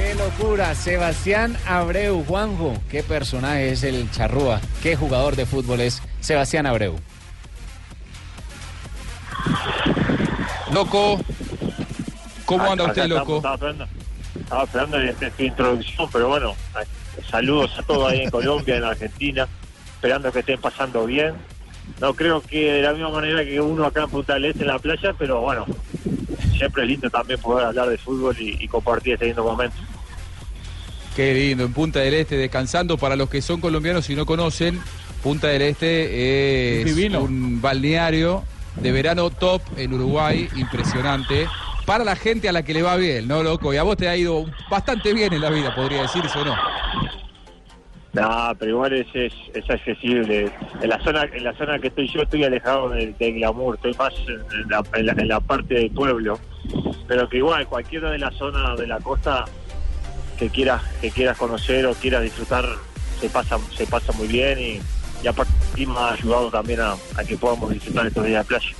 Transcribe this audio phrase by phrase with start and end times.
[0.00, 2.72] Qué locura, Sebastián Abreu, Juanjo.
[2.90, 4.58] Qué personaje es el Charrúa.
[4.82, 6.96] Qué jugador de fútbol es Sebastián Abreu.
[10.72, 11.20] Loco,
[12.46, 13.36] ¿cómo anda usted, loco?
[13.36, 13.88] Estaba esperando,
[14.40, 16.54] estaba esperando esta, introducción, pero bueno,
[17.30, 19.48] saludos a todos ahí en Colombia, en Argentina,
[19.96, 21.34] esperando que estén pasando bien.
[22.00, 24.68] No creo que de la misma manera que uno acá en Punta del Este en
[24.68, 25.66] la playa, pero bueno,
[26.56, 29.76] siempre es lindo también poder hablar de fútbol y, y compartir este lindo momento.
[31.16, 32.96] Qué lindo, en Punta del Este descansando.
[32.96, 34.80] Para los que son colombianos y no conocen,
[35.22, 37.20] Punta del Este es Divino.
[37.20, 38.44] un balneario
[38.76, 41.46] de verano top en Uruguay, impresionante.
[41.84, 43.74] Para la gente a la que le va bien, ¿no, loco?
[43.74, 46.54] Y a vos te ha ido bastante bien en la vida, podría decirse o no.
[48.12, 50.50] No, pero igual es, es, es accesible.
[50.80, 53.94] En la zona en la zona que estoy yo estoy alejado del, del glamour, estoy
[53.94, 56.38] más en la, en, la, en la parte del pueblo.
[57.06, 59.44] Pero que igual, cualquiera de la zona de la costa
[60.40, 62.66] que quieras que quieras conocer o quieras disfrutar,
[63.20, 64.80] se pasa se pasa muy bien y,
[65.22, 65.52] y aparte
[65.96, 68.74] ha ayudado también a, que podamos disfrutar estos días de playa.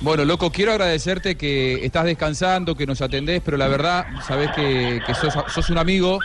[0.00, 5.02] Bueno, loco, quiero agradecerte que estás descansando, que nos atendés, pero la verdad, sabés que,
[5.52, 6.20] sos un amigo.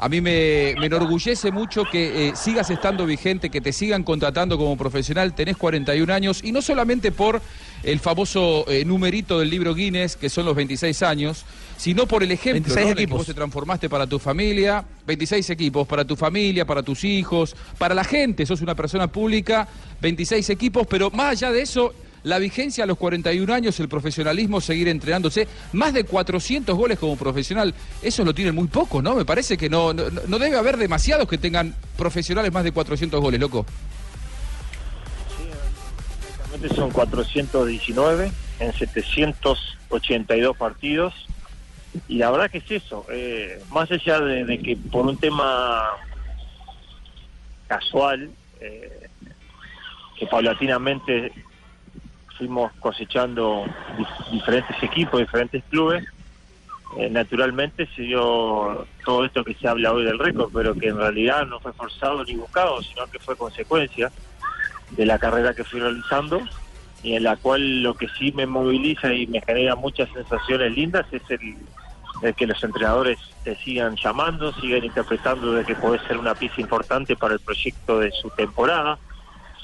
[0.00, 4.56] A mí me, me enorgullece mucho que eh, sigas estando vigente, que te sigan contratando
[4.56, 5.34] como profesional.
[5.34, 7.42] Tenés 41 años y no solamente por
[7.82, 11.44] el famoso eh, numerito del libro Guinness, que son los 26 años,
[11.76, 12.82] sino por el ejemplo 26 ¿no?
[12.82, 13.18] en el que equipos.
[13.18, 17.92] vos te transformaste para tu familia, 26 equipos, para tu familia, para tus hijos, para
[17.92, 19.66] la gente, sos una persona pública,
[20.00, 21.92] 26 equipos, pero más allá de eso,
[22.28, 27.16] la vigencia a los 41 años, el profesionalismo, seguir entrenándose, más de 400 goles como
[27.16, 29.14] profesional, eso lo tienen muy poco, ¿no?
[29.14, 33.40] Me parece que no, no, debe haber demasiados que tengan profesionales más de 400 goles,
[33.40, 33.64] loco.
[36.34, 41.14] Exactamente son 419 en 782 partidos.
[42.06, 45.86] Y la verdad que es eso, eh, más allá de, de que por un tema
[47.66, 49.08] casual, eh,
[50.18, 51.32] que paulatinamente
[52.38, 53.64] fuimos cosechando
[53.96, 56.04] dif- diferentes equipos, diferentes clubes,
[56.96, 60.96] eh, naturalmente se dio todo esto que se habla hoy del récord, pero que en
[60.96, 64.10] realidad no fue forzado ni buscado, sino que fue consecuencia
[64.90, 66.40] de la carrera que fui realizando
[67.02, 71.04] y en la cual lo que sí me moviliza y me genera muchas sensaciones lindas
[71.12, 71.58] es el,
[72.22, 76.60] el que los entrenadores te sigan llamando, sigan interpretando de que puede ser una pieza
[76.60, 78.98] importante para el proyecto de su temporada,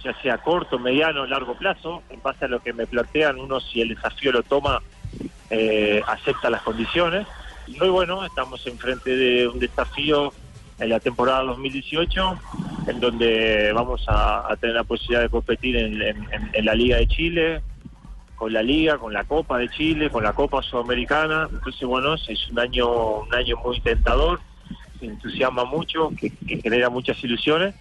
[0.04, 3.80] ya sea corto, mediano, largo plazo, en base a lo que me plantean, uno si
[3.80, 4.82] el desafío lo toma,
[5.50, 7.26] eh, acepta las condiciones.
[7.66, 10.32] Y hoy, bueno, estamos enfrente de un desafío
[10.78, 12.38] en la temporada 2018,
[12.88, 15.98] en donde vamos a, tener la posibilidad de competir en,
[16.64, 17.62] la Liga de Chile,
[18.36, 21.48] con la Liga, con la Copa de Chile, con la Copa Sudamericana.
[21.50, 24.40] Entonces, bueno, es un año, un año muy tentador,
[25.00, 26.30] que entusiasma mucho, que
[26.62, 27.74] genera muchas ilusiones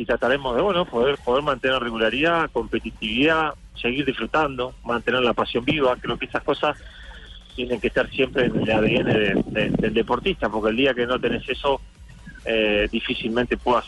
[0.00, 5.96] y trataremos de, bueno, poder, poder mantener regularidad, competitividad, seguir disfrutando, mantener la pasión viva.
[6.00, 6.76] Creo que esas cosas
[7.56, 11.04] tienen que estar siempre en el ADN de- de- del deportista, porque el día que
[11.06, 11.80] no tenés eso,
[12.44, 13.84] eh, difícilmente puedas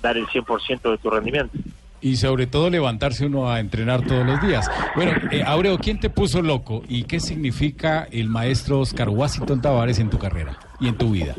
[0.00, 1.56] dar el 100% de tu rendimiento.
[2.00, 4.68] Y sobre todo levantarse uno a entrenar todos los días.
[4.96, 9.98] Bueno, eh, Abreu, ¿quién te puso loco y qué significa el maestro Oscar Washington Tavares
[9.98, 11.34] en tu carrera y en tu vida?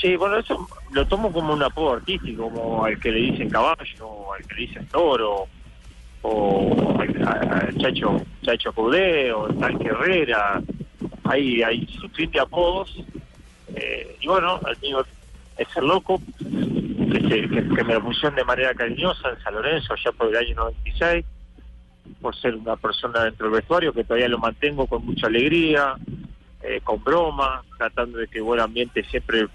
[0.00, 4.32] Sí, bueno, eso lo tomo como un apodo artístico, como al que le dicen caballo,
[4.32, 5.46] al que le dicen toro,
[6.22, 10.62] o al, Chacho, Chacho Cudé, o Tanque Herrera.
[11.24, 12.96] Hay, hay un fin de apodos.
[13.74, 15.04] eh, y bueno, el mío
[15.56, 20.28] es el loco, que me lo pusieron de manera cariñosa en San Lorenzo, ya por
[20.28, 21.24] el año 96,
[22.20, 25.96] por ser una persona dentro del vestuario, que todavía lo mantengo con mucha alegría,
[26.68, 29.46] eh, con broma, tratando de que el buen ambiente siempre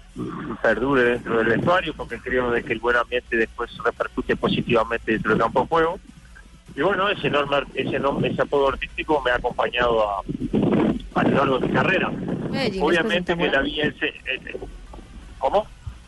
[0.62, 5.30] perdure dentro del vestuario, porque creo de que el buen ambiente después repercute positivamente dentro
[5.32, 6.00] del campo de juego.
[6.76, 10.20] Y bueno, ese enorme, ar- ese, nombre, ese apodo artístico me ha acompañado a,
[11.14, 12.10] a lo largo de mi carrera.
[12.50, 14.58] Medellín, Obviamente que la vía ese, ese-
[15.38, 15.66] ¿Cómo?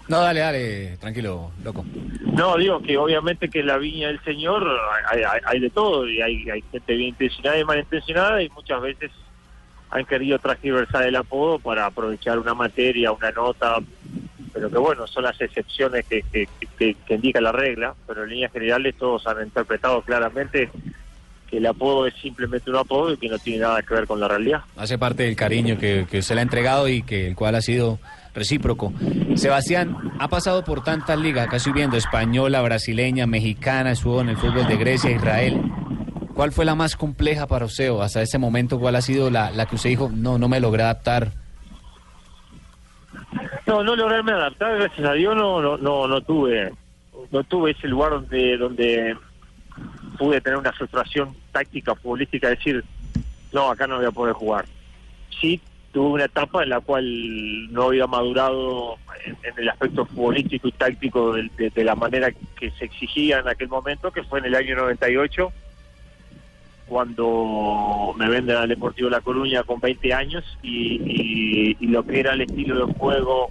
[0.09, 1.85] No, dale, dale, tranquilo, loco.
[2.33, 4.67] No, digo que obviamente que en la viña del Señor
[5.11, 8.81] hay, hay- hay de todo y hay, hay gente bien intencionada y malintencionada y muchas
[8.83, 9.11] veces
[9.91, 13.77] han querido transversar el apodo para aprovechar una materia, una nota,
[14.53, 16.23] pero que bueno, son las excepciones que,
[16.79, 20.71] que, indica la regla, pero en líneas generales todos han interpretado claramente
[21.49, 24.19] que el apodo es simplemente un apodo y que no tiene nada que ver con
[24.19, 24.63] la realidad.
[24.77, 27.61] Hace parte del cariño que, que usted le ha entregado y que el cual ha
[27.61, 28.01] sido
[28.35, 28.93] recíproco.
[29.35, 34.37] Sebastián, ha pasado por tantas ligas, acá estoy viendo española, brasileña, mexicana, estuvo en el
[34.37, 35.61] fútbol de Grecia, Israel.
[36.37, 39.51] ¿Cuál fue la más compleja para usted o hasta ese momento cuál ha sido la,
[39.65, 41.33] que usted dijo, no, no me logré adaptar?
[43.67, 46.71] No, no lograrme adaptar, gracias a Dios no, no, no, no tuve,
[47.31, 49.17] no tuve ese lugar donde, donde
[50.19, 52.85] pude tener una frustración táctica, futbolística, decir,
[53.55, 54.67] no, acá no voy a poder jugar.
[55.41, 55.59] Sí,
[55.91, 61.33] tuve una etapa en la cual no había madurado en, el aspecto futbolístico y táctico
[61.33, 62.31] de, de, la manera
[62.61, 65.51] que se exigía en aquel momento, que fue en el año 98,
[66.87, 72.35] cuando me venden al Deportivo La Coruña con 20 años y, y, lo que era
[72.35, 73.51] el estilo de juego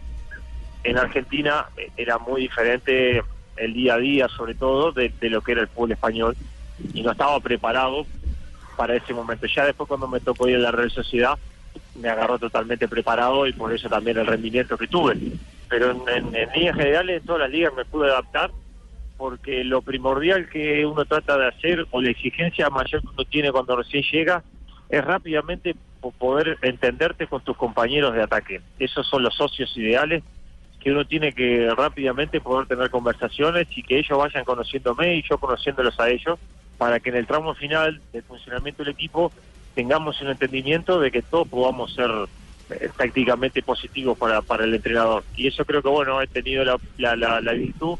[0.83, 1.65] en Argentina
[1.97, 3.21] era muy diferente
[3.57, 6.37] el día a día, sobre todo, de, de, lo que era el fútbol español.
[6.93, 8.05] Y no estaba preparado
[8.77, 9.47] para ese momento.
[9.47, 11.37] Ya después, cuando me tocó ir a la Real Sociedad,
[11.95, 15.17] me agarró totalmente preparado y por eso también el rendimiento que tuve.
[15.69, 18.51] Pero en, en, en líneas generales, en todas las ligas me pude adaptar
[19.17, 23.51] porque lo primordial que uno trata de hacer o la exigencia mayor que uno tiene
[23.51, 24.43] cuando recién llega
[24.89, 25.75] es rápidamente
[26.19, 28.61] poder entenderte con tus compañeros de ataque.
[28.77, 30.23] Esos son los socios ideales
[30.79, 35.39] que uno tiene que rápidamente poder tener conversaciones y que ellos vayan conociéndome y yo
[35.39, 36.37] conociéndolos a ellos
[36.77, 39.31] para que en el tramo final del funcionamiento del equipo
[39.73, 42.11] tengamos un entendimiento de que todos podamos ser
[42.69, 45.23] eh, tácticamente positivos para, para el entrenador.
[45.35, 47.97] Y eso creo que, bueno, he tenido la, la, la, la virtud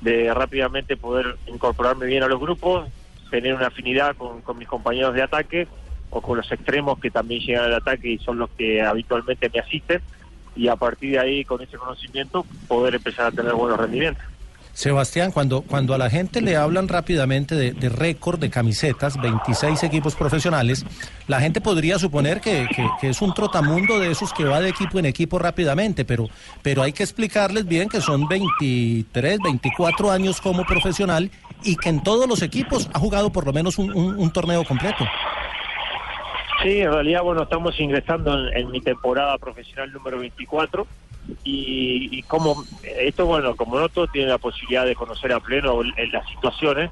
[0.00, 2.88] de rápidamente poder incorporarme bien a los grupos,
[3.30, 5.68] tener una afinidad con, con, mis compañeros de ataque
[6.10, 9.60] o con los extremos que también llegan al ataque y son los que habitualmente me
[9.60, 10.00] asisten
[10.56, 14.24] y a partir de ahí con ese conocimiento poder empezar a tener buenos rendimientos.
[14.78, 19.82] Sebastián, cuando, cuando a la gente le hablan rápidamente de, de récord de camisetas, 26
[19.82, 20.86] equipos profesionales,
[21.26, 22.68] la gente podría suponer que,
[23.00, 26.28] que, es un trotamundo de esos que va de equipo en equipo rápidamente, pero,
[26.62, 31.28] pero hay que explicarles bien que son 23, 24 años como profesional
[31.64, 35.04] y que en todos los equipos ha jugado por lo menos un torneo completo.
[36.62, 40.86] Sí, en realidad, bueno, estamos ingresando en, mi temporada profesional número 24
[41.44, 45.80] y, y, como esto, bueno, como no todos tienen la posibilidad de conocer a pleno
[45.96, 46.90] en las situaciones,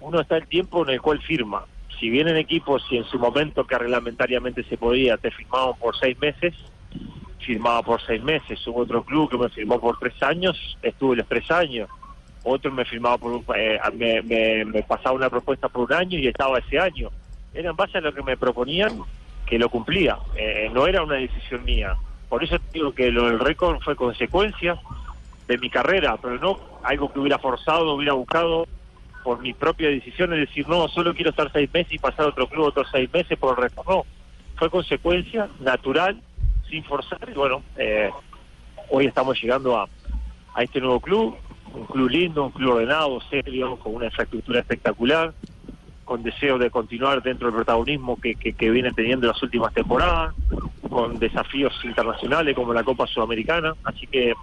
[0.00, 1.64] uno está el tiempo en el cual firma.
[1.98, 5.96] Si bien en equipos, si en su momento que reglamentariamente se podía, te firmaban por
[5.98, 6.54] seis meses,
[7.38, 8.66] firmaba por seis meses.
[8.66, 11.88] Hubo otro club que me firmó por tres años, estuve los tres años.
[12.42, 16.26] Otro me firmaba por, eh, me, me, me pasaba una propuesta por un año y
[16.26, 17.10] estaba ese año
[17.54, 19.00] era en base a lo que me proponían
[19.46, 21.96] que lo cumplía, eh, no era una decisión mía.
[22.28, 24.78] Por eso digo que lo del récord fue consecuencia
[25.48, 28.68] de mi carrera, pero no algo que hubiera forzado, hubiera buscado
[29.24, 32.28] por mi propia decisión, es decir, no, solo quiero estar seis meses y pasar a
[32.28, 33.86] otro club otros seis meses por el récord.
[33.88, 34.06] No,
[34.54, 36.20] fue consecuencia natural,
[36.68, 38.10] sin forzar, y bueno, eh,
[38.88, 39.88] hoy estamos llegando a,
[40.54, 41.36] a este nuevo club,
[41.74, 45.32] un club lindo, un club ordenado, serio, con una infraestructura espectacular,
[46.10, 50.34] con deseo de continuar dentro del protagonismo que, que, que viene teniendo las últimas temporadas,
[50.88, 54.34] con desafíos internacionales como la Copa Sudamericana, así que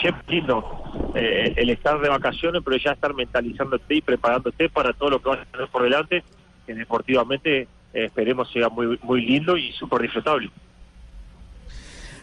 [0.00, 0.82] siempre lindo
[1.14, 5.28] eh, el estar de vacaciones, pero ya estar mentalizándote y preparándote para todo lo que
[5.28, 6.24] vas a tener por delante,
[6.66, 10.50] que deportivamente eh, esperemos sea muy, muy lindo y súper disfrutable.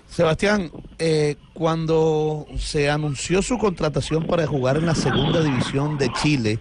[0.10, 0.70] Sebastián,
[1.00, 6.60] eh, cuando se anunció su contratación para jugar en la segunda división de Chile,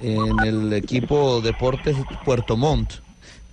[0.00, 2.94] en el equipo Deportes Puerto Montt.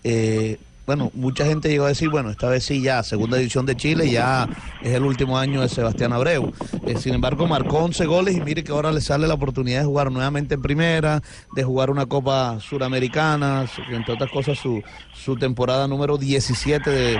[0.03, 3.75] Eh, bueno, mucha gente llegó a decir, bueno, esta vez sí ya, segunda división de
[3.75, 4.47] Chile, ya
[4.81, 6.51] es el último año de Sebastián Abreu.
[6.85, 9.85] Eh, sin embargo, marcó 11 goles y mire que ahora le sale la oportunidad de
[9.85, 11.21] jugar nuevamente en primera,
[11.55, 14.81] de jugar una Copa Suramericana, entre otras cosas su,
[15.13, 17.17] su temporada número 17 de, eh,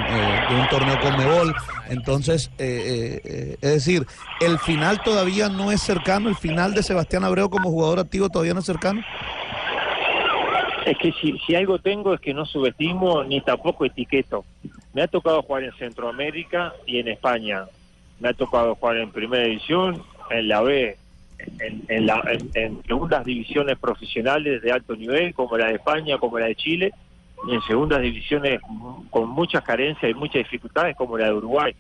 [0.50, 1.55] de un torneo con Mebol.
[1.89, 4.05] Entonces, eh, eh, es decir,
[4.41, 8.53] el final todavía no es cercano, el final de Sebastián Abreu como jugador activo todavía
[8.53, 9.01] no es cercano.
[10.86, 14.46] Es que si, si algo tengo es que no subestimo ni tampoco etiqueto.
[14.94, 17.65] Me ha tocado jugar en Centroamérica y en España.
[18.20, 20.96] Me ha tocado jugar en Primera División, en la B,
[21.88, 26.38] en, la, en, en segundas divisiones profesionales de alto nivel, como la de España, como
[26.38, 26.94] la de Chile,
[27.48, 28.62] y en segundas divisiones
[29.10, 31.75] con muchas carencias y muchas dificultades, como la de Uruguay.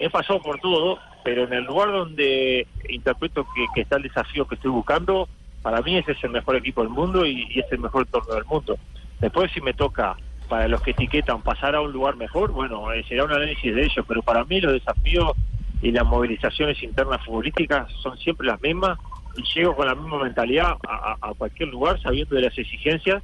[0.00, 4.46] He pasado por todo, pero en el lugar donde interpreto que, que está el desafío
[4.46, 5.28] que estoy buscando,
[5.62, 8.44] para mí ese es el mejor equipo del mundo y, es el mejor torneo del
[8.44, 8.76] mundo.
[9.20, 10.16] Después si me toca
[10.48, 13.82] para los que etiquetan pasar a un lugar mejor, bueno, eh, será un análisis de
[13.84, 15.32] ellos, pero para mí los desafíos
[15.80, 18.98] y las movilizaciones internas futbolísticas son siempre las mismas
[19.36, 23.22] y llego con la misma mentalidad a, a- a cualquier lugar sabiendo de las exigencias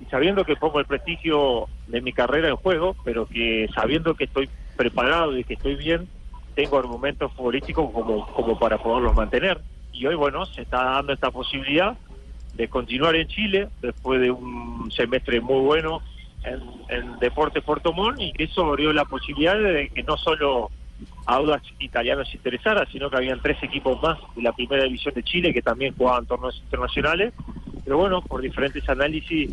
[0.00, 4.24] y sabiendo que pongo el prestigio de mi carrera en juego, pero que sabiendo que
[4.24, 6.08] estoy preparado y que estoy bien,
[6.54, 9.60] tengo argumentos futbolísticos como, como para poderlos mantener.
[9.94, 11.96] Y hoy, bueno, se está dando esta posibilidad
[12.54, 16.02] de continuar en Chile después de un semestre muy bueno
[16.44, 20.70] en, en Deporte Puerto Montt y eso abrió la posibilidad de que no solo
[21.26, 25.22] Audax italiano se interesara, sino que habían tres equipos más de la primera división de
[25.22, 27.32] Chile que también jugaban torneos internacionales.
[27.84, 29.50] Pero bueno, por diferentes análisis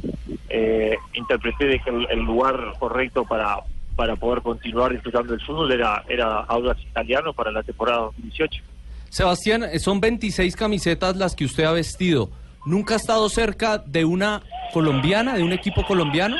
[0.50, 3.58] eh, interpreté de que el, el lugar correcto para,
[3.96, 8.64] para poder continuar disfrutando del fútbol era, era Audax italiano para la temporada 2018.
[9.22, 12.30] Sebastián, eh, son 26 camisetas las que usted ha vestido.
[12.66, 14.42] ¿Nunca ha estado cerca de una
[14.72, 16.38] colombiana, de un equipo colombiano?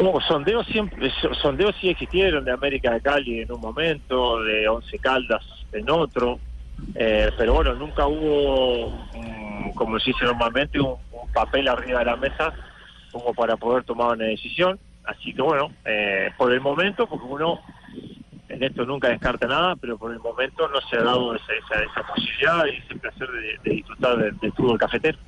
[0.00, 4.66] No, sondeos siempre, so- sondeos sí existieron de América de Cali en un momento, de
[4.68, 6.40] Once Caldas en otro,
[6.96, 12.06] eh, pero bueno, nunca hubo, mm, como se dice normalmente, un, un papel arriba de
[12.06, 12.52] la mesa
[13.12, 14.80] como para poder tomar una decisión.
[15.04, 17.60] Así que bueno, eh, por el momento, porque uno
[18.60, 22.06] en esto nunca descarta nada, pero por el momento no se ha dado esa, esa,
[22.06, 25.18] posibilidad y ese placer de, de disfrutar de- del fútbol cafetero.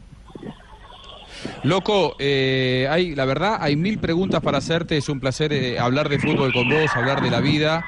[1.63, 4.99] Loco, eh, hay, la verdad, hay mil preguntas para hacerte.
[4.99, 7.85] Es un placer eh, hablar de fútbol con vos, hablar de la vida.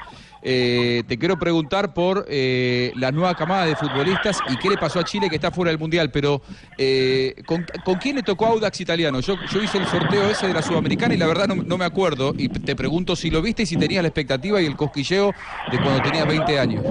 [0.47, 4.99] Eh, te quiero preguntar por eh, la nueva camada de futbolistas y qué le pasó
[4.99, 6.11] a Chile que está fuera del Mundial.
[6.11, 6.43] Pero,
[6.77, 7.65] eh, ¿con,
[7.99, 9.21] quién le tocó Audax italiano?
[9.21, 12.35] Yo, yo hice el sorteo ese de la Sudamericana y la verdad no, me acuerdo.
[12.37, 15.31] Y te pregunto si lo viste y si tenías la expectativa y el cosquilleo
[15.71, 16.85] de cuando tenías 20 años.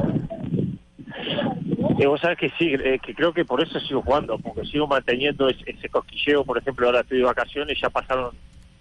[2.00, 4.88] Eh, vos sabés que sí, eh, que creo que por eso sigo jugando, porque sigo
[4.88, 6.44] manteniendo ese, ese cosquilleo.
[6.44, 8.32] Por ejemplo, ahora estoy de vacaciones, ya pasaron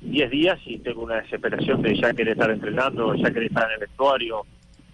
[0.02, 3.74] 10 días y tengo una desesperación de ya querer estar entrenando, ya querer estar en
[3.74, 4.44] el vestuario,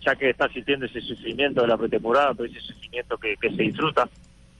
[0.01, 4.09] ya que estar sintiendo ese sufrimiento de la pretemporada, pero ese sufrimiento que, se disfruta.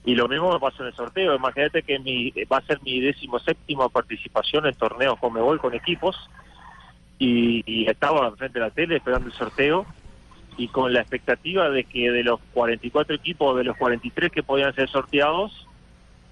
[0.04, 1.34] Y lo mismo me pasó en el sorteo.
[1.34, 6.16] Imagínate que mi, va a ser mi décimo séptima participación en torneos Comebol con equipos
[7.18, 9.86] y, y estaba enfrente de la tele esperando el sorteo
[10.56, 14.74] y con la expectativa de que de los 44 equipos, de los 43 que podían
[14.74, 15.66] ser sorteados,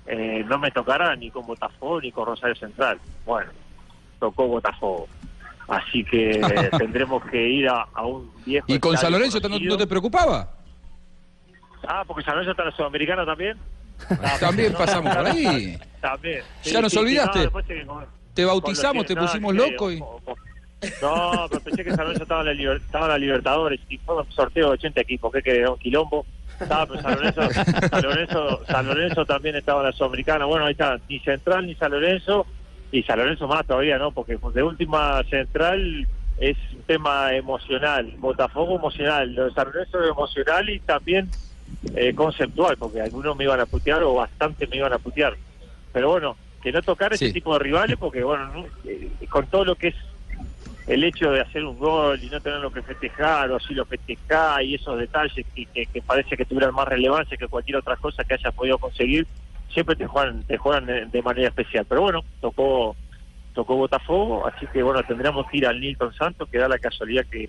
[0.06, 2.98] eh, no me tocara ni con Botafogo ni con Rosario Central.
[3.24, 3.50] Bueno,
[4.18, 5.08] tocó Botafogo.
[5.68, 6.40] Así que
[6.78, 8.66] tendremos que ir a, a un viejo.
[8.68, 10.50] ¿Y con San Lorenzo no, no te preocupaba?
[11.86, 13.56] Ah, porque San Lorenzo está en la Sudamericana también.
[14.10, 15.76] Ah, También no, pasamos por ahí.
[16.00, 16.42] También.
[16.62, 17.50] ¿Ya nos olvidaste?
[17.84, 19.98] no, te- bautizamos, te pusimos loco y...
[21.02, 23.98] No, pero pensé que San Lorenzo estaba en la, liber- estaba en la Libertadores y
[23.98, 26.24] fue un sorteo de 80 equipos, que quedó un quilombo.
[26.60, 27.42] Estaba, pero San Lorenzo,
[27.90, 30.44] San, Lorenzo, San Lorenzo también estaba en la Sudamericana.
[30.44, 32.46] Bueno, ahí está, ni Central ni San Lorenzo,
[32.90, 34.12] y San Lorenzo más todavía, ¿no?
[34.12, 36.06] Porque de última Central
[36.38, 41.30] es un tema emocional, Botafogo emocional, lo de San Lorenzo es emocional y también
[41.94, 45.36] eh, conceptual, porque algunos me iban a putear o bastante me iban a putear.
[45.92, 47.26] Pero bueno, que no tocar Sí.
[47.26, 49.94] ese tipo de rivales, porque bueno, no- eh, con todo lo que es
[50.86, 54.62] el hecho de hacer un gol y no tenerlo que festejar, o si lo festejás
[54.62, 58.24] y esos detalles que, que, que parece que tuvieran más relevancia que cualquier otra cosa
[58.24, 59.26] que hayas podido conseguir,
[59.72, 61.86] siempre te juegan, te juegan de, manera especial.
[61.88, 62.96] Pero bueno, tocó
[63.54, 67.26] tocó Botafogo, así que bueno, tendremos que ir al Nilton Santos, que da la casualidad
[67.28, 67.48] que,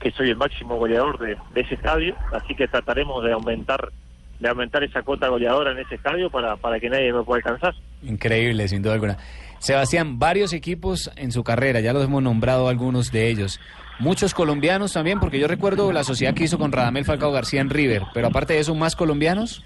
[0.00, 3.92] que soy el máximo goleador de, de ese estadio, así que trataremos de aumentar
[4.40, 7.74] de aumentar esa cuota goleadora en ese estadio para, para que nadie me pueda alcanzar.
[8.02, 9.16] Increíble, sin duda alguna.
[9.58, 13.60] Sebastián, varios equipos en su carrera, ya los hemos nombrado algunos de ellos.
[13.98, 17.70] Muchos colombianos también, porque yo recuerdo la sociedad que hizo con Radamel Falcao García en
[17.70, 19.62] River, pero aparte de eso, ¿más colombianos?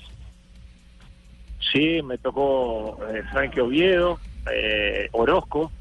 [1.72, 4.18] Sí, me tocó eh, Frankie Oviedo,
[4.50, 5.72] eh, Orozco,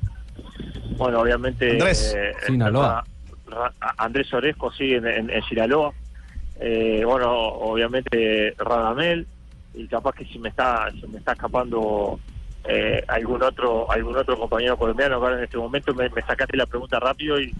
[0.98, 2.13] bueno, obviamente Andrés.
[2.15, 3.06] eh, Sinaloa.
[3.48, 5.94] Ra- Ra- Andrés Orozco, sí, en, en- en Sinaloa,
[6.60, 9.27] Eh, bueno, obviamente Radamel,
[9.75, 12.20] y capaz que si me está, si me está escapando
[12.63, 16.58] eh, algún otro algún otro compañero colombiano que ahora en este momento me, me sacaste
[16.58, 17.53] la pregunta rápido y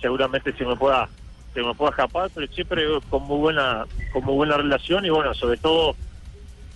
[0.00, 1.08] seguramente se me pueda
[1.52, 5.34] se me pueda escapar, pero siempre con muy buena con muy buena relación y bueno,
[5.34, 5.96] sobre todo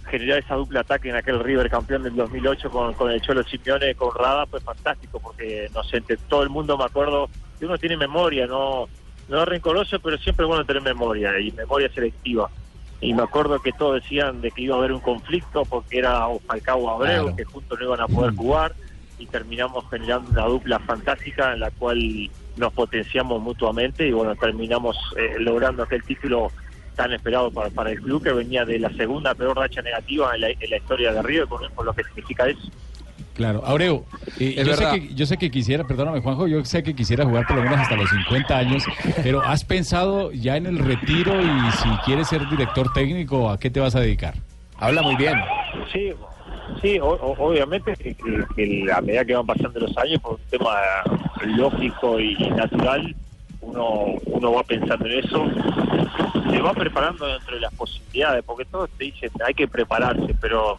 [0.08, 3.94] generar esa dupla ataque en aquel River campeón del 2008 con, con el Cholo Simeone
[3.94, 7.78] con Rada fue fantástico porque no sé, entre todo el mundo me acuerdo que uno
[7.78, 8.88] tiene memoria, no
[9.28, 12.48] no es rencoroso, pero siempre es bueno tener memoria y memoria selectiva.
[13.00, 16.26] Y me acuerdo que todos decían de que iba a haber un conflicto porque era
[16.46, 17.36] Falcao o Abreu, Claro.
[17.36, 18.74] que juntos no iban a poder jugar
[19.18, 21.98] y terminamos generando una dupla fantástica en la cual
[22.56, 26.50] nos potenciamos mutuamente y bueno, terminamos eh, logrando aquel título
[26.98, 30.40] tan esperado para, para el club que venía de la segunda peor racha negativa en
[30.40, 32.60] la, en la historia de River, con, con lo que significa eso.
[33.34, 34.04] Claro, Aureo,
[34.40, 37.46] eh, yo, sé que, yo sé que quisiera, perdóname Juanjo, yo sé que quisiera jugar
[37.46, 38.82] por lo menos hasta los 50 años,
[39.22, 43.70] pero ¿has pensado ya en el retiro y si quieres ser director técnico, ¿a qué
[43.70, 44.34] te vas a dedicar?
[44.76, 45.34] Habla muy bien.
[45.92, 46.10] Sí,
[46.82, 50.32] sí, o- o- obviamente que, que- que a medida que van pasando los años, por
[50.34, 50.74] un tema
[51.46, 53.14] lógico y natural,
[53.68, 55.46] uno, uno va pensando en eso,
[56.50, 60.78] se va preparando dentro de las posibilidades, porque todos te dicen hay que prepararse, pero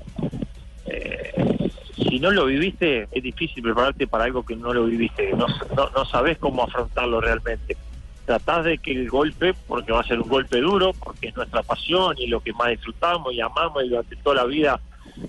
[0.86, 5.46] eh, si no lo viviste, es difícil prepararte para algo que no lo viviste, no,
[5.76, 7.78] no, sabes cómo afrontarlo realmente.
[8.26, 11.64] Tratás de que el golpe, porque va a ser un golpe duro, porque es nuestra
[11.64, 14.80] pasión y lo que más disfrutamos y amamos y durante toda la vida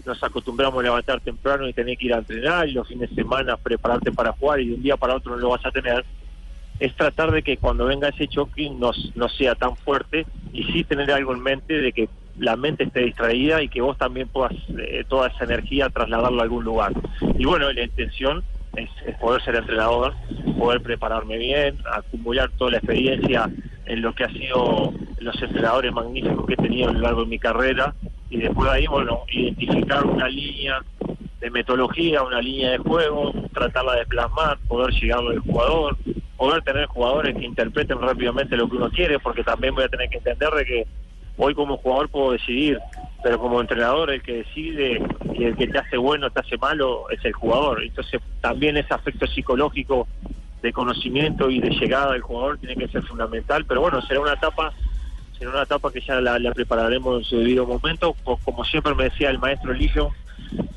[0.05, 3.17] nos acostumbramos a levantar temprano y tener que ir a entrenar y los fines de
[3.17, 6.05] semana prepararte para jugar y de un día para otro no lo vas a tener,
[6.81, 10.83] es tratar de que cuando venga ese choque no, no sea tan fuerte y sí
[10.83, 12.09] tener algo en mente de que
[12.39, 16.45] la mente esté distraída y que vos también puedas eh, toda esa energía trasladarlo a
[16.45, 16.93] algún lugar.
[17.39, 18.43] Y bueno, la intención
[18.77, 18.89] es,
[19.21, 20.15] poder ser entrenador,
[20.59, 23.51] poder prepararme bien, acumular toda la experiencia
[23.85, 27.29] en lo que ha sido los entrenadores magníficos que he tenido a lo largo de
[27.29, 27.95] mi carrera
[28.31, 30.81] y después de ahí, bueno, identificar una línea
[31.41, 35.97] de metodología, una línea de juego, tratarla de plasmar, poder llegarlo al jugador,
[36.40, 40.09] poder tener jugadores que interpreten rápidamente lo que uno quiere, porque también voy a tener
[40.09, 40.87] que entender de que
[41.37, 42.80] hoy como jugador puedo decidir,
[43.23, 45.02] pero como entrenador el que decide
[45.35, 47.82] y el que te hace bueno, te hace malo, es el jugador.
[47.85, 50.09] Entonces también ese aspecto psicológico
[50.62, 54.32] de conocimiento y de llegada del jugador tiene que ser fundamental, pero bueno, será una
[54.32, 54.73] etapa
[55.38, 58.94] será una etapa que ya la, la prepararemos en su debido momento, Co- como siempre
[58.94, 60.11] me decía el maestro Eligio,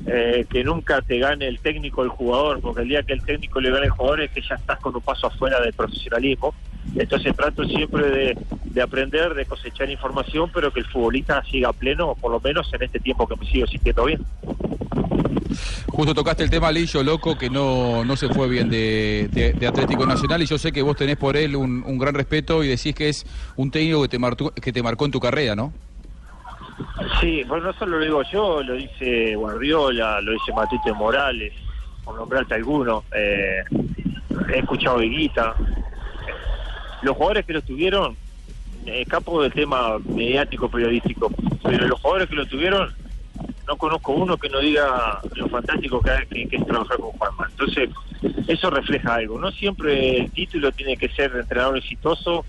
[0.06, 3.60] eh, que nunca te gane el técnico el jugador, porque el día que el técnico
[3.60, 6.54] le gane al jugador es que ya estás con un paso afuera del profesionalismo.
[6.94, 12.14] Entonces trato siempre de, de aprender, de cosechar información, pero que el futbolista siga pleno,
[12.14, 14.20] por lo menos en este tiempo que me sigo sintiendo bien.
[15.88, 20.42] Justo tocaste el tema Lillo, loco, que no, no se fue bien de Atlético Nacional
[20.42, 23.08] y yo sé que vos tenés por él un, un gran respeto y decís que
[23.08, 23.24] es
[23.56, 25.72] un técnico que te, marcó, que te marcó en tu carrera, ¿no?
[27.20, 31.52] Sí, bueno, no solo lo digo yo, lo dice Guardiola, lo dice Matute Morales,
[32.04, 33.04] por nombrarte alguno.
[33.14, 33.62] Eh,
[34.52, 35.54] he escuchado Higuita.
[37.02, 38.16] Los jugadores que lo tuvieron,
[38.86, 41.30] eh, escapo del tema mediático, periodístico,
[41.62, 42.92] pero los jugadores que lo tuvieron,
[43.66, 47.46] no conozco uno que no diga lo fantástico que, que- que es trabajar con Juanma.
[47.50, 47.88] Entonces,
[48.46, 49.38] eso refleja algo.
[49.38, 52.44] No siempre el título tiene que ser de entrenador exitoso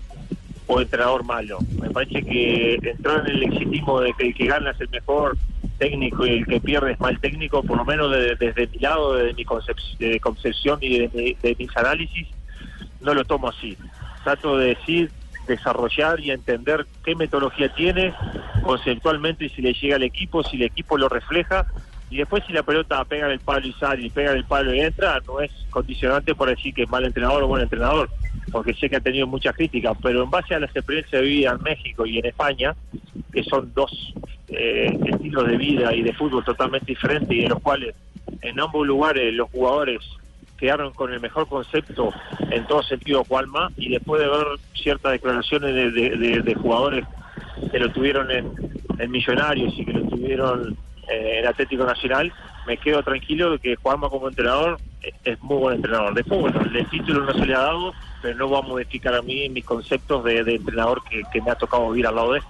[0.66, 1.60] o entrenador malo.
[1.80, 5.38] Me parece que entrar en el exitismo de que el que gana es el mejor
[5.78, 9.14] técnico y el que pierde es mal técnico, por lo menos de- desde mi lado,
[9.14, 12.26] desde mi concep- de concepción y de, de mis análisis,
[13.00, 13.76] no lo tomo así.
[14.24, 15.10] Trato de decir,
[15.46, 18.12] desarrollar y entender qué metodología tiene
[18.64, 21.66] conceptualmente y si le llega al equipo, si el equipo lo refleja.
[22.08, 24.44] Y después si la pelota pega en el palo y sale, y pega en el
[24.44, 28.08] palo y entra, no es condicionante por decir que es mal entrenador o buen entrenador,
[28.56, 31.62] porque sé que ha tenido muchas críticas, pero en base a las experiencias vividas en
[31.62, 32.74] México y en España,
[33.32, 34.14] que son dos
[34.48, 37.94] eh, estilos de vida y de fútbol totalmente diferentes y de los cuales
[38.42, 39.98] en ambos lugares los jugadores
[40.56, 42.12] quedaron con el mejor concepto
[42.50, 47.04] en todo sentido Juanma y después de ver ciertas declaraciones de, de- de- de jugadores
[47.70, 48.50] que lo tuvieron en,
[48.98, 50.76] en Millonarios y que lo tuvieron
[51.08, 52.32] eh, en Atlético Nacional,
[52.66, 56.14] me quedo tranquilo de que Juanma como entrenador es, es muy buen entrenador.
[56.14, 57.92] Después, bueno, el título no se le ha dado,
[58.34, 62.06] no va a modificar a mí mis conceptos de, entrenador que, me ha tocado vivir
[62.06, 62.40] al lado de.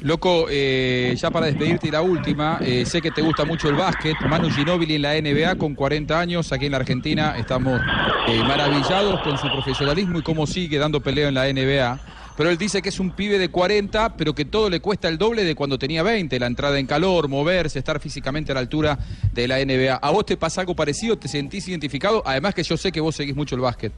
[0.00, 3.76] Loco, eh, ya para despedirte y la última, eh, sé que te gusta mucho el
[3.76, 4.16] básquet.
[4.28, 7.80] Manu Ginóbili en la NBA con 40 años, aquí en la Argentina estamos
[8.28, 12.00] eh, maravillados con su profesionalismo y cómo sigue dando pelea en la NBA.
[12.36, 15.18] Pero él dice que es un pibe de 40, pero que todo le cuesta el
[15.18, 16.40] doble de cuando tenía 20.
[16.40, 18.98] La entrada en calor, moverse, estar físicamente a la altura
[19.32, 19.94] de la NBA.
[19.94, 21.16] ¿A vos te pasa algo parecido?
[21.16, 22.22] ¿Te sentís identificado?
[22.26, 23.92] Además que yo sé que vos seguís mucho el básquet.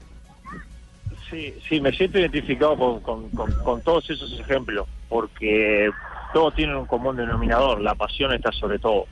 [1.30, 5.90] Sí, sí, me siento identificado con, con- todos esos ejemplos, porque
[6.32, 9.06] todos tienen un común denominador, la pasión está sobre todo.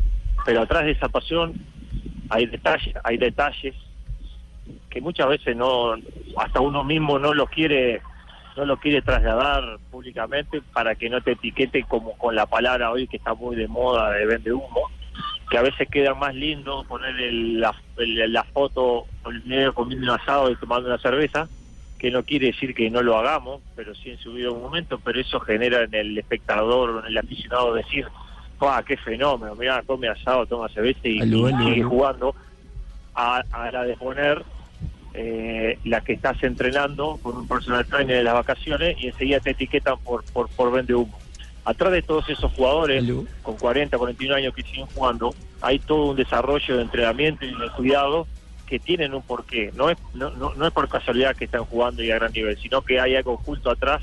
[0.44, 1.54] Pero atrás de esa pasión
[2.30, 3.74] hay detalles, hay detalles
[4.90, 5.94] que muchas veces no,
[6.36, 8.00] hasta uno mismo no lo quiere,
[8.56, 13.08] no lo quiere trasladar públicamente para que no te etiquete como con la palabra hoy
[13.08, 14.88] que está muy de moda de vende humo,
[15.50, 19.74] que a veces queda más lindo poner el- la, el- la foto o el video
[19.74, 21.48] comiendo un asado y tomando una cerveza,
[21.98, 25.20] que no quiere decir que no lo hagamos, pero sí en su debido momento, pero
[25.20, 28.06] eso genera en el espectador o en el aficionado decir,
[28.60, 29.54] ¡ah, qué fenómeno!
[29.54, 32.34] Mira, come asado, toma cerveza y, sigue jugando,
[33.14, 34.44] a, a la de poner
[35.16, 39.50] eh, la que estás entrenando con un personal trainer de las vacaciones y enseguida te
[39.50, 41.16] etiquetan por, por, por vende humo.
[41.64, 43.04] Atrás de todos esos jugadores
[43.42, 47.70] con 40, 41 años que siguen jugando, hay todo un desarrollo de entrenamiento y de
[47.76, 48.26] cuidado
[48.66, 49.70] que tienen un porqué.
[49.74, 52.58] No es, no, no, no es por casualidad que están jugando y a gran nivel,
[52.58, 54.02] sino que hay algo oculto atrás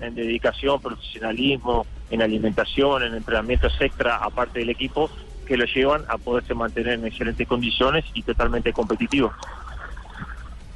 [0.00, 5.10] en dedicación, profesionalismo, en alimentación, en entrenamientos extra, aparte del equipo,
[5.46, 9.32] que lo llevan a poderse mantener en excelentes condiciones y totalmente competitivos.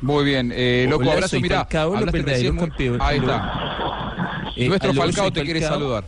[0.00, 2.98] Muy bien, eh, loco, Hola, abrazo, mirá, Falcao, verdaderos recién.
[3.00, 4.52] Ahí está.
[4.56, 5.78] Eh, Nuestro Falcao te quiere Falcao.
[5.78, 6.04] saludar.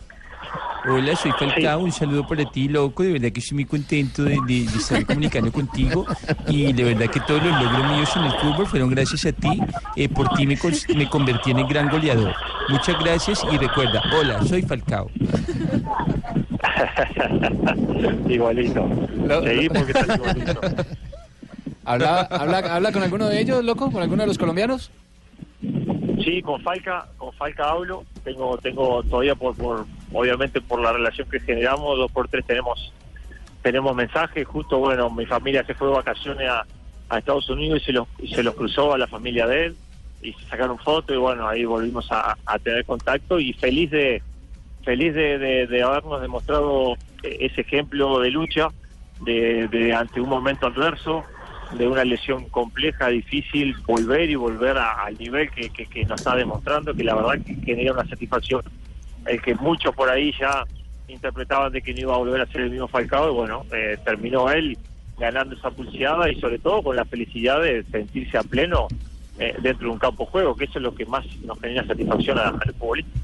[0.83, 4.39] Hola, soy Falcao, un saludo para ti, loco, de verdad que estoy muy contento de,
[4.47, 6.07] de- de estar comunicando contigo
[6.47, 9.59] y de verdad que todos los logros míos en el fútbol fueron gracias a ti,
[9.95, 10.57] Eh, por ti me,
[10.95, 12.33] me convertí en el gran goleador.
[12.69, 15.09] Muchas gracias y recuerda, hola, soy Falcao.
[18.29, 18.87] igualito.
[19.27, 20.61] Lo- Seguimos porque está igualito.
[21.85, 23.91] ¿Habla, habla, ¿Habla con alguno de ellos, loco?
[23.91, 24.89] ¿Con alguno de los colombianos?
[26.23, 28.03] Sí, con Falca, con Falca hablo.
[28.23, 32.93] Tengo, tengo todavía por, por, obviamente por la relación que generamos, dos por tres tenemos,
[33.61, 34.47] tenemos mensajes.
[34.47, 36.65] Justo, bueno, mi familia se fue de vacaciones a,
[37.09, 39.75] a Estados Unidos y se los, y se los cruzó a la familia de él
[40.21, 44.21] y se sacaron fotos y bueno, ahí volvimos a, tener contacto y feliz de,
[44.83, 48.69] feliz de, de- de habernos demostrado ese ejemplo de lucha
[49.21, 51.23] de, de ante un momento adverso,
[51.73, 56.19] de una lesión compleja, difícil, volver y volver a- al nivel que, que- que nos
[56.19, 58.61] está demostrando, que la verdad que genera una satisfacción.
[59.25, 60.65] El que muchos por ahí ya
[61.07, 63.97] interpretaban de que no iba a volver a ser el mismo Falcao, y bueno, eh,
[64.03, 64.77] terminó él
[65.17, 68.87] ganando esa pulseada y sobre todo con la felicidad de sentirse a pleno
[69.37, 72.39] eh, dentro de un campo juego, que eso es lo que más nos genera satisfacción
[72.39, 73.19] al futbolista.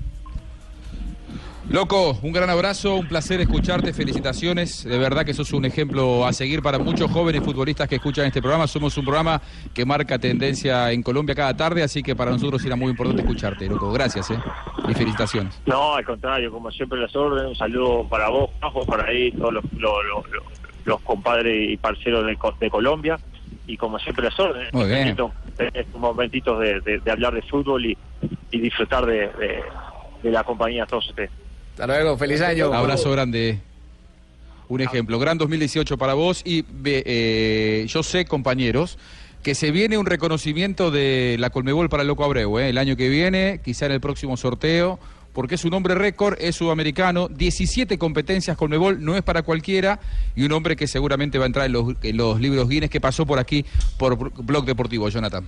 [1.69, 4.85] Loco, un gran abrazo, un placer escucharte, felicitaciones.
[4.85, 8.41] De verdad que sos un ejemplo a seguir para muchos jóvenes futbolistas que escuchan este
[8.41, 8.67] programa.
[8.67, 9.41] Somos un programa
[9.73, 13.67] que marca tendencia en Colombia cada tarde, así que para nosotros era muy importante escucharte,
[13.67, 13.91] loco.
[13.91, 14.39] Gracias, ¿eh?
[14.87, 15.61] Y felicitaciones.
[15.65, 18.49] No, al contrario, como siempre las órdenes, un saludo para vos,
[18.87, 20.43] para ahí todos los, los, los-
[20.85, 23.19] los compadres y parceros de, de Colombia,
[23.67, 24.71] y como siempre las órdenes.
[24.73, 24.99] Muy bien.
[24.99, 25.33] Necesito
[25.73, 27.97] estos momentitos de, de- de hablar de fútbol y,
[28.51, 29.29] y disfrutar de,
[30.23, 31.29] la compañía de todos ustedes.
[31.77, 32.73] Hasta luego, feliz año.
[32.73, 33.59] Abrazo grande.
[34.67, 38.97] Un ejemplo, gran 2018 para vos y eh, yo sé, compañeros,
[39.43, 42.69] que se viene un reconocimiento de la Colmebol para el Loco Abreu, ¿eh?
[42.69, 44.97] el año que viene, quizá en el próximo sorteo,
[45.33, 49.99] porque es un hombre récord, es sudamericano, 17 competencias Colmebol, no es para cualquiera,
[50.35, 52.99] y un hombre que seguramente va a entrar en los, en los libros Guinness que
[52.99, 53.63] pasó por aquí
[53.99, 55.47] por Blog Deportivo, Jonathan.